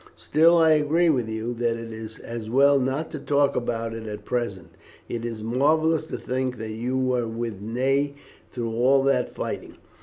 Still, 0.17 0.57
I 0.57 0.71
agree 0.71 1.09
with 1.11 1.29
you 1.29 1.53
that 1.53 1.75
it 1.77 1.91
is 1.91 2.17
as 2.17 2.49
well 2.49 2.79
not 2.79 3.11
to 3.11 3.19
talk 3.19 3.55
about 3.55 3.93
it 3.93 4.07
at 4.07 4.25
present. 4.25 4.69
It 5.07 5.23
is 5.23 5.43
marvellous 5.43 6.07
to 6.07 6.17
think 6.17 6.57
that 6.57 6.71
you 6.71 6.97
were 6.97 7.27
with 7.27 7.61
Ney 7.61 8.15
through 8.51 8.71
all 8.73 9.03
that 9.03 9.29
fighting. 9.29 9.77